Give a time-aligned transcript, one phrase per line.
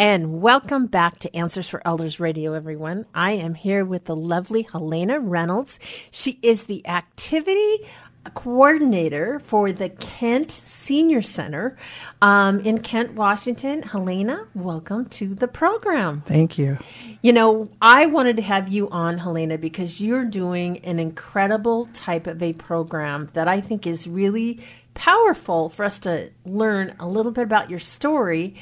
[0.00, 3.04] And welcome back to Answers for Elders Radio, everyone.
[3.14, 5.78] I am here with the lovely Helena Reynolds.
[6.10, 7.86] She is the activity
[8.32, 11.76] coordinator for the Kent Senior Center
[12.22, 13.82] um, in Kent, Washington.
[13.82, 16.22] Helena, welcome to the program.
[16.24, 16.78] Thank you.
[17.20, 22.26] You know, I wanted to have you on, Helena, because you're doing an incredible type
[22.26, 24.64] of a program that I think is really
[24.94, 28.56] powerful for us to learn a little bit about your story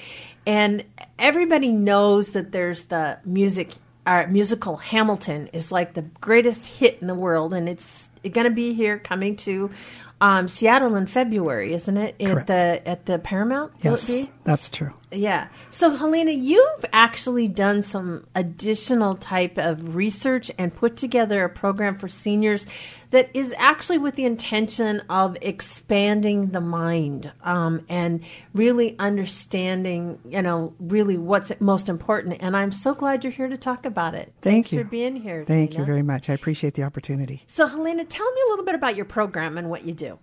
[0.48, 0.82] and
[1.18, 3.74] everybody knows that there's the music
[4.06, 8.50] our musical Hamilton is like the greatest hit in the world, and it's going to
[8.50, 9.70] be here coming to
[10.20, 12.18] um, Seattle in February, isn't it?
[12.18, 12.38] Correct.
[12.38, 13.72] At the at the Paramount.
[13.82, 14.92] Yes, that's true.
[15.10, 15.48] Yeah.
[15.70, 21.96] So, Helena, you've actually done some additional type of research and put together a program
[21.98, 22.66] for seniors
[23.10, 28.22] that is actually with the intention of expanding the mind um, and
[28.52, 32.36] really understanding, you know, really what's most important.
[32.40, 34.34] And I'm so glad you're here to talk about it.
[34.42, 35.44] Thank Thanks you for being here.
[35.46, 35.78] Thank Helena.
[35.78, 36.28] you very much.
[36.28, 37.44] I appreciate the opportunity.
[37.46, 40.18] So, Helena, tell me a little bit about your program and what you do.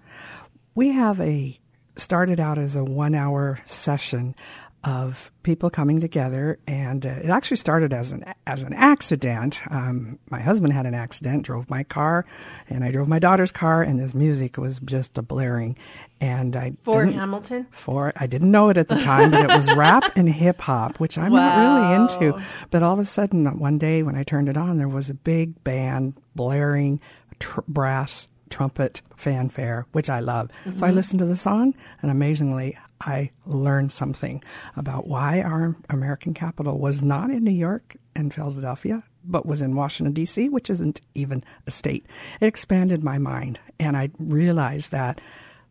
[0.76, 1.58] We have a
[1.96, 4.36] started out as a one hour session
[4.84, 9.62] of people coming together, and uh, it actually started as an as an accident.
[9.72, 12.26] Um, my husband had an accident, drove my car,
[12.70, 15.76] and I drove my daughter's car, and this music was just a blaring,
[16.22, 17.66] and I For Hamilton?
[17.72, 21.00] For I didn't know it at the time, but it was rap and hip hop,
[21.00, 22.46] which I'm not really into.
[22.70, 25.16] But all of a sudden, one day when I turned it on, there was a
[25.16, 27.02] big band blaring
[27.40, 30.50] tr- brass trumpet fanfare, which I love.
[30.64, 30.96] So I mm-hmm.
[30.96, 34.44] listened to the song, and amazingly, I learned something
[34.76, 39.76] about why our American capital was not in New York and Philadelphia, but was in
[39.76, 42.06] Washington, D.C., which isn't even a state.
[42.40, 45.20] It expanded my mind, and I realized that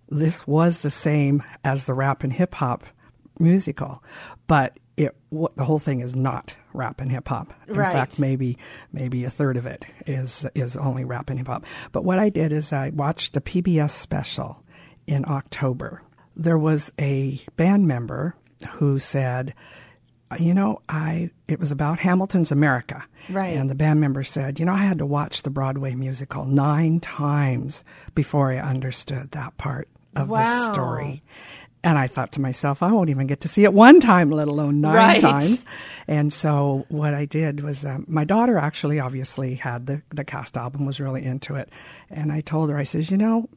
[0.09, 2.85] this was the same as the rap and hip hop
[3.39, 4.03] musical,
[4.47, 7.53] but it what, the whole thing is not rap and hip hop.
[7.69, 7.93] In Right.
[7.93, 8.59] fact, maybe
[8.93, 11.65] maybe a third of it is is only rap and hip hop.
[11.93, 14.63] But what I did is I watched a PBS special
[15.07, 16.03] in October.
[16.37, 18.35] There was a band member
[18.77, 19.55] who said,
[20.39, 23.57] "You know, I it was about Hamilton's America." Right.
[23.57, 27.01] And the band member said, "You know, I had to watch the Broadway musical 9
[27.01, 27.85] times
[28.15, 30.45] before I understood that part of Wow.
[30.45, 31.23] the story."
[31.85, 34.49] And I thought to myself, I won't even get to see it one time, let
[34.49, 35.21] alone nine Right.
[35.21, 35.67] times.
[36.09, 40.57] And so what I did was, um, my daughter actually obviously had the, the cast
[40.57, 41.69] album, was really into it.
[42.09, 43.51] And I told her, I says, you know,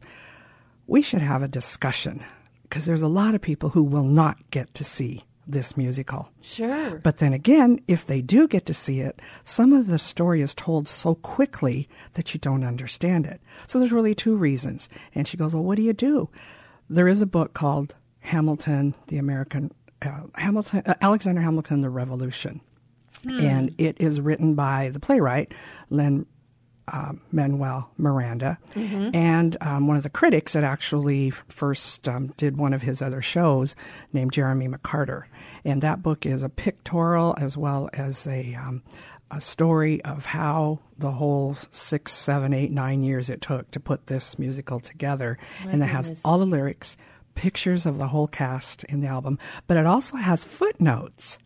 [0.87, 2.23] we should have a discussion
[2.63, 6.27] because there's a lot of people who will not get to see this musical.
[6.41, 6.99] Sure.
[6.99, 10.53] But then again, if they do get to see it, some of the story is
[10.53, 13.39] told so quickly that you don't understand it.
[13.67, 14.89] So there's really two reasons.
[15.15, 16.27] And she goes, Well, what do you do?
[16.89, 17.95] There is a book called
[18.27, 19.71] Hamilton, the American,
[20.01, 22.61] uh, Hamilton, uh, Alexander Hamilton, the Revolution.
[23.41, 25.53] And it is written by the playwright,
[25.89, 26.25] Lin
[26.89, 28.57] um, Manuel Miranda,
[29.13, 33.21] and um, one of the critics that actually first um, did one of his other
[33.21, 33.75] shows
[34.13, 35.23] named Jeremy McCarter.
[35.65, 38.83] And that book is a pictorial as well as a, um,
[39.31, 44.07] a story of how the whole six, seven, eight, nine years it took to put
[44.07, 45.37] this musical together.
[45.67, 46.95] and it has all the lyrics,
[47.37, 51.37] pictures of the whole cast in the album, but it also has footnotes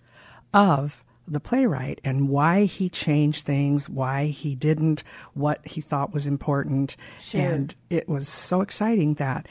[0.53, 5.03] of the playwright and why he changed things, why he didn't,
[5.33, 6.95] what he thought was important.
[7.19, 7.41] Sure.
[7.41, 9.47] And it was so exciting that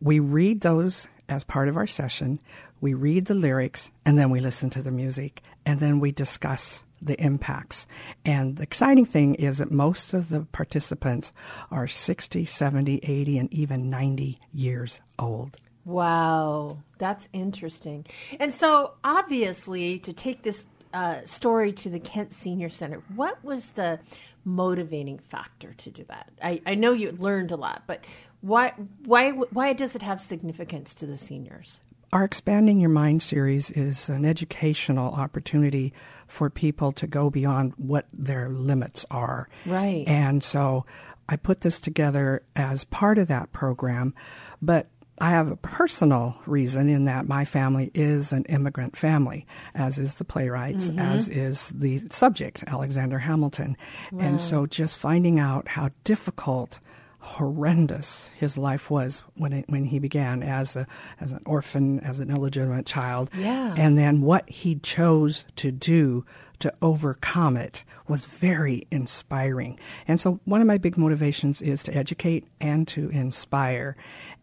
[0.00, 2.38] we read those as part of our session,
[2.80, 6.84] we read the lyrics, and then we listen to the music, and then we discuss
[7.00, 7.86] the impacts.
[8.24, 11.32] And the exciting thing is that most of the participants
[11.70, 15.56] are 60, 70, 80, and even 90 years old.
[15.84, 18.06] Wow, that's interesting.
[18.40, 23.66] And so, obviously, to take this uh, story to the Kent Senior Center, what was
[23.66, 24.00] the
[24.44, 26.30] motivating factor to do that?
[26.42, 28.04] I, I know you learned a lot, but
[28.40, 28.72] why
[29.04, 31.80] why why does it have significance to the seniors?
[32.16, 35.92] Our Expanding Your Mind series is an educational opportunity
[36.26, 39.50] for people to go beyond what their limits are.
[39.66, 40.02] Right.
[40.08, 40.86] And so
[41.28, 44.14] I put this together as part of that program,
[44.62, 44.86] but
[45.18, 50.14] I have a personal reason in that my family is an immigrant family, as is
[50.14, 50.98] the playwrights, mm-hmm.
[50.98, 53.76] as is the subject, Alexander Hamilton.
[54.18, 56.78] And so just finding out how difficult
[57.26, 60.86] horrendous his life was when it, when he began as a
[61.20, 63.74] as an orphan, as an illegitimate child, Yeah.
[63.76, 66.24] and then what he chose to do
[66.60, 69.78] to overcome it was very inspiring.
[70.08, 73.96] And so, one of my big motivations is to educate and to inspire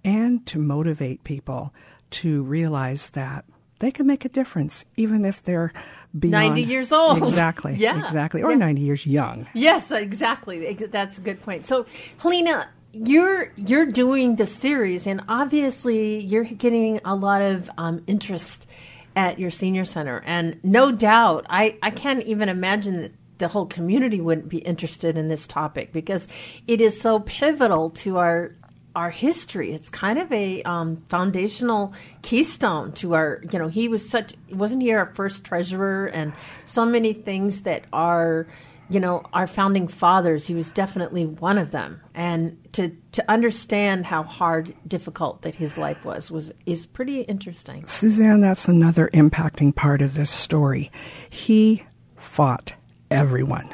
[0.03, 1.73] and to motivate people
[2.11, 3.45] to realize that
[3.83, 5.73] they can make a difference, even if they're
[6.17, 7.17] beyond 90 years old.
[7.17, 7.75] Exactly.
[7.77, 7.99] Yeah.
[7.99, 8.41] Exactly.
[8.41, 8.57] Or Yeah.
[8.57, 9.47] 90 years young.
[9.53, 10.73] Yes, exactly.
[10.73, 11.65] That's a good point.
[11.65, 11.85] So,
[12.17, 18.67] Helena, you're you're doing the series, and obviously you're getting a lot of um, interest
[19.15, 23.65] at your senior center, and no doubt, I I can't even imagine that the whole
[23.65, 26.27] community wouldn't be interested in this topic because
[26.67, 28.51] it is so pivotal to our
[28.95, 29.73] our history.
[29.73, 33.41] It's kind of a um, foundational keystone to our.
[33.51, 36.33] You know, he was such wasn't he our first treasurer, and
[36.65, 38.47] so many things that are
[38.89, 44.05] you know our founding fathers he was definitely one of them and to to understand
[44.05, 49.75] how hard difficult that his life was was is pretty interesting Suzanne, that's another impacting
[49.75, 50.91] part of this story.
[51.29, 51.83] He
[52.17, 52.73] fought
[53.09, 53.69] everyone.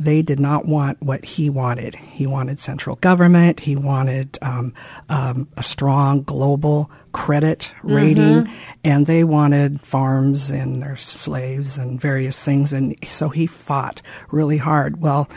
[0.00, 1.96] They did not want what he wanted.
[1.96, 3.60] He wanted central government.
[3.60, 4.72] He wanted um,
[5.08, 8.48] um, a strong global credit rating,
[8.84, 12.72] and they wanted farms and their slaves and various things.
[12.72, 14.00] And so he fought
[14.30, 15.00] really hard.
[15.00, 15.28] Well,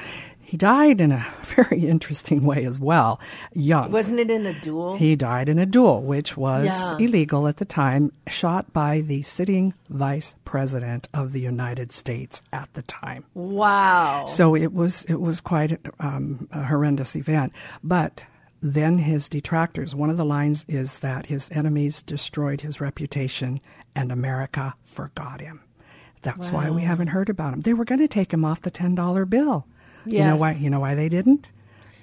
[0.51, 3.21] he died in a very interesting way as well,
[3.53, 3.89] young.
[3.89, 6.98] wasn't it in a duel He died in a duel, which was Yeah.
[7.00, 12.68] illegal at the time, shot by the sitting vice president of the United States at
[12.74, 13.24] the time.
[13.33, 17.53] wow So it was it was quite um, a horrendous event.
[17.81, 18.21] But
[18.62, 19.95] then his detractors.
[19.95, 23.62] One of the lines is that his enemies destroyed his reputation,
[23.95, 25.62] and America forgot him.
[26.24, 27.62] That's why we haven't heard about him.
[27.62, 29.25] They were going to take him off the ten dollar
[30.06, 30.13] bill.
[30.13, 30.53] You know why?
[30.53, 31.50] You know why they didn't?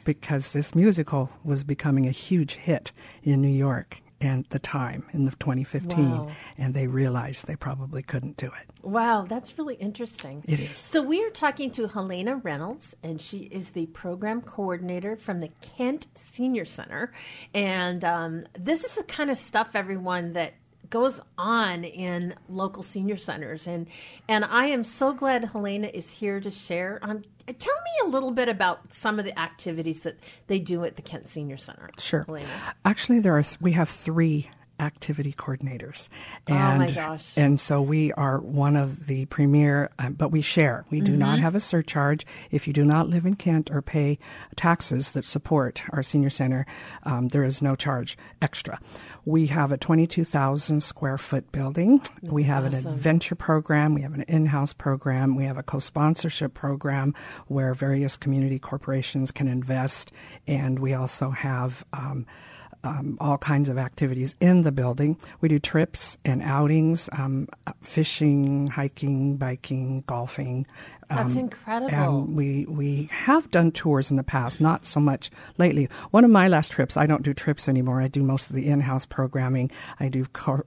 [0.04, 2.92] Because this musical was becoming a huge hit
[3.22, 6.30] in New York at the time in the 2015, Wow.
[6.56, 8.68] and they realized they probably couldn't do it.
[8.82, 10.42] Wow, that's really interesting.
[10.48, 10.76] It is.
[10.78, 15.50] So we are talking to Helena Reynolds, and she is the program coordinator from the
[15.60, 17.12] Kent Senior Center.
[17.54, 20.54] And um, this is the kind of stuff, everyone, that
[20.90, 23.86] goes on in local senior centers and
[24.28, 27.22] and I am so glad Helena is here to share um,
[27.58, 31.02] tell me a little bit about some of the activities that they do at the
[31.02, 32.24] Kent Senior Center Sure.
[32.24, 32.46] Helena.
[32.84, 36.08] Actually, there are th- we have three activity coordinators,
[36.48, 37.32] Oh, and my gosh.
[37.36, 39.90] and so we are one of the premier.
[39.98, 40.84] Um, but we share.
[40.90, 41.18] We do Mm-hmm.
[41.20, 44.18] not have a surcharge if you do not live in Kent or pay
[44.56, 46.66] taxes that support our senior center.
[47.04, 48.78] Um, there is no charge extra.
[49.24, 52.00] We have a 22,000 square foot building.
[52.22, 53.94] we have an adventure program.
[53.94, 55.36] We have an in-house program.
[55.36, 57.14] We have a co-sponsorship program
[57.46, 60.12] where various community corporations can invest,
[60.46, 61.84] and we also have.
[61.92, 62.26] Um,
[62.84, 65.18] um, all kinds of activities in the building.
[65.40, 67.48] We do trips and outings, um,
[67.82, 70.66] fishing, hiking, biking, golfing.
[71.08, 71.94] That's um, incredible.
[71.94, 75.88] And we we have done tours in the past, not so much lately.
[76.10, 78.00] One of my last trips, I don't do trips anymore.
[78.00, 79.70] I do most of the in-house programming.
[79.98, 80.66] I do cor-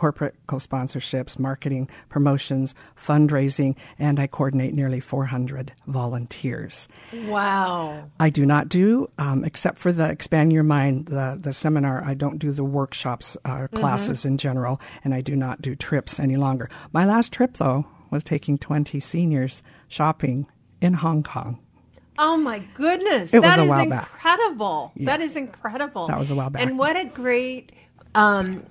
[0.00, 6.88] corporate co-sponsorships, marketing, promotions, fundraising, and I coordinate nearly 400 volunteers.
[7.26, 8.04] Wow.
[8.18, 12.14] I do not do, um, except for the Expand Your Mind, the, the seminar, I
[12.14, 16.38] don't do the workshops, uh, classes in general, and I do not do trips any
[16.38, 16.70] longer.
[16.94, 20.46] My last trip, though, was taking 20 seniors shopping
[20.80, 21.58] in Hong Kong.
[22.18, 23.34] Oh my goodness.
[23.34, 24.10] It was That a is while back.
[24.14, 24.92] incredible.
[24.96, 26.06] That is incredible.
[26.06, 26.62] That was a while back.
[26.62, 27.72] And what a great
[28.14, 28.64] um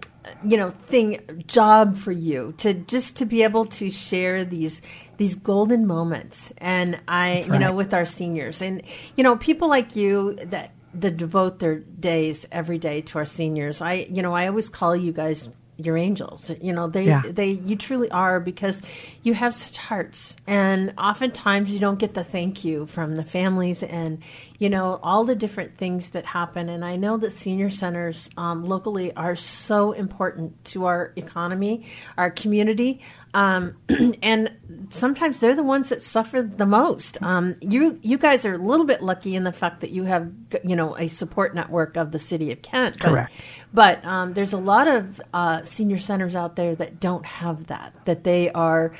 [0.43, 4.81] you know thing job for you to just to be able to share these
[5.17, 8.81] these golden moments and I That's you know with our seniors and
[9.15, 13.81] you know people like you that that devote their days every day to our seniors.
[13.81, 16.51] I you know I always call you guys your angels.
[16.61, 17.23] You know, they Yeah.
[17.25, 18.81] they you truly are because
[19.23, 23.83] you have such hearts and oftentimes you don't get the thank you from the families
[23.83, 24.19] and
[24.59, 28.65] you know all the different things that happen and i know that senior centers um,
[28.65, 31.85] locally are so important to our economy
[32.17, 33.01] our community
[33.33, 33.75] um,
[34.23, 34.51] and
[34.89, 38.85] sometimes they're the ones that suffer the most um, you you guys are a little
[38.85, 40.31] bit lucky in the fact that you have
[40.63, 43.31] you know a support network of the city of kent but- Correct.
[43.73, 47.93] but um, there's a lot of uh, senior centers out there that don't have that.
[48.05, 48.93] That they are,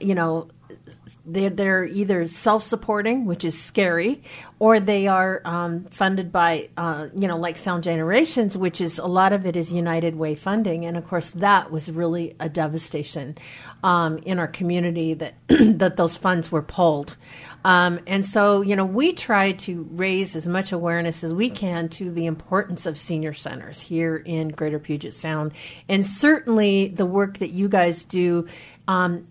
[0.00, 0.48] you know,
[1.24, 4.22] they're, they're either self-supporting, which is scary,
[4.58, 9.06] or they are um, funded by, uh, you know, like Sound Generations, which is a
[9.06, 13.36] lot of it is United Way funding, and of course that was really a devastation
[13.82, 17.16] um, in our community that that those funds were pulled.
[17.66, 21.88] Um, and so, you know, we try to raise as much awareness as we can
[21.90, 25.50] to the importance of senior centers here in Greater Puget Sound.
[25.88, 28.46] And certainly the work that you guys do.
[28.86, 29.26] Um,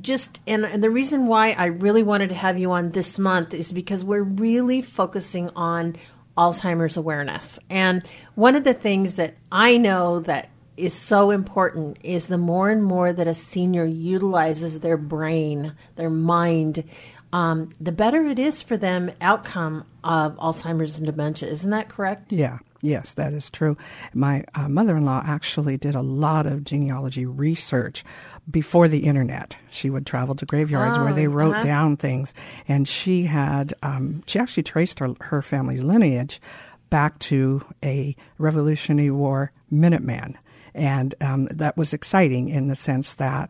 [0.00, 3.54] just and, and the reason why I really wanted to have you on this month
[3.54, 5.96] is because we're really focusing on
[6.36, 7.58] Alzheimer's awareness.
[7.70, 12.70] And one of the things that I know that is so important is the more
[12.70, 16.84] and more that a senior utilizes their brain, their mind,
[17.32, 21.48] um, the better it is for them outcome of Alzheimer's and dementia.
[21.48, 22.32] Isn't that correct?
[22.32, 22.58] Yeah.
[22.84, 23.78] Yes, that is true.
[24.12, 28.04] My uh, mother in law actually did a lot of genealogy research
[28.50, 29.56] before the internet.
[29.70, 31.64] She would travel to graveyards Oh, where they wrote uh-huh.
[31.64, 32.34] down things,
[32.68, 36.42] and she had um, she actually traced her, her family's lineage
[36.90, 40.34] back to a Revolutionary War Minuteman,
[40.74, 43.48] and um, that was exciting in the sense that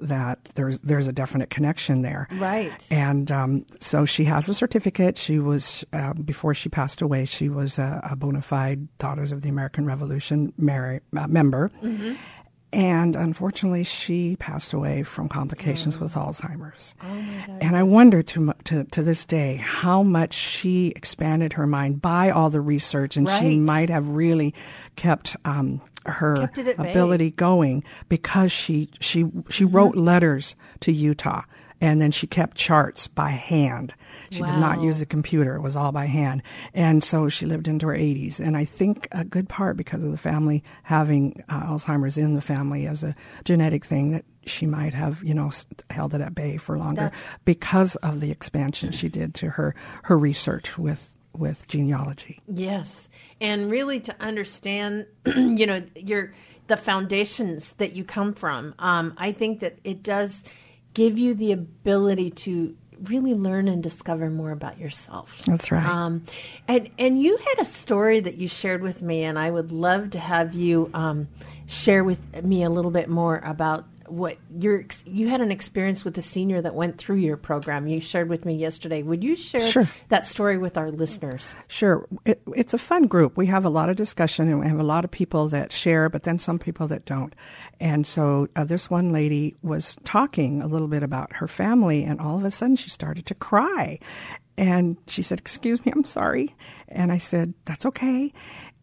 [0.00, 2.28] that there's there's a definite connection there.
[2.32, 2.86] Right.
[2.90, 5.16] And um, so she has a certificate.
[5.18, 9.42] She was, uh, before she passed away, she was a, a bona fide Daughters of
[9.42, 11.70] the American Revolution Mary, uh, member.
[12.74, 16.94] And unfortunately, she passed away from complications with Alzheimer's.
[17.02, 17.06] Oh
[17.60, 22.30] and I wonder to, to, to this day how much she expanded her mind by
[22.30, 24.54] all the research, and she might have really
[24.96, 26.90] kept um, her Kept it bay.
[26.90, 29.76] ability going because she she she Mm-hmm.
[29.76, 31.42] wrote letters to Utah
[31.80, 33.94] and then she kept charts by hand.
[34.34, 36.42] She did not use a computer; it was all by hand.
[36.72, 38.40] And so she lived into her 80s.
[38.40, 42.40] And I think a good part because of the family having uh, Alzheimer's in the
[42.40, 43.14] family as a
[43.44, 45.50] genetic thing that she might have, you know,
[45.90, 49.74] held it at bay for longer That's- because of the expansion she did to her
[50.04, 52.40] her research with with genealogy.
[52.46, 53.08] Yes,
[53.40, 56.32] and really to understand, you know, your
[56.66, 58.74] the foundations that you come from.
[58.78, 60.44] Um, I think that it does
[60.94, 62.76] give you the ability to
[63.08, 65.42] really learn and discover more about yourself.
[65.46, 65.86] That's right.
[65.86, 66.24] Um,
[66.68, 70.10] and and you had a story that you shared with me, and I would love
[70.10, 71.28] to have you um,
[71.66, 76.16] share with me a little bit more about what your you had an experience with
[76.18, 77.86] a senior that went through your program.
[77.86, 79.02] You shared with me yesterday.
[79.02, 79.90] Would you share Sure.
[80.08, 81.54] that story with our listeners?
[81.68, 82.06] Sure.
[82.24, 83.36] It, it's a fun group.
[83.36, 86.08] We have a lot of discussion and we have a lot of people that share,
[86.08, 87.34] but then some people that don't.
[87.80, 92.20] And so uh, this one lady was talking a little bit about her family, and
[92.20, 93.98] all of a sudden she started to cry.
[94.56, 96.54] And she said, Excuse me, I'm sorry.
[96.88, 98.32] And I said, That's okay.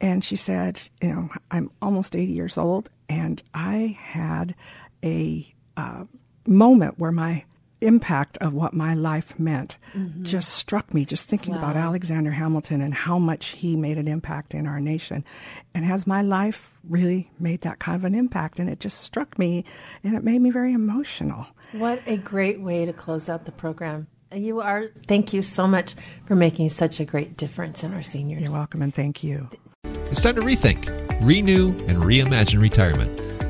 [0.01, 4.55] And she said, You know, I'm almost 80 years old, and I had
[5.03, 6.05] a uh,
[6.45, 7.45] moment where my
[7.81, 9.77] impact of what my life meant
[10.21, 14.53] just struck me just thinking about Alexander Hamilton and how much he made an impact
[14.53, 15.25] in our nation.
[15.73, 18.59] And has my life really made that kind of an impact?
[18.59, 19.65] And it just struck me
[20.03, 21.47] and it made me very emotional.
[21.73, 24.07] What a great way to close out the program.
[24.33, 28.41] You are, thank you so much for making such a great difference in our seniors.
[28.41, 29.49] You're welcome and thank you.
[29.83, 30.87] It's time to rethink,
[31.21, 33.30] renew, and reimagine retirement.